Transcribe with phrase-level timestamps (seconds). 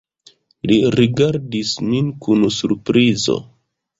[0.71, 3.37] Li rigardis min kun surprizo.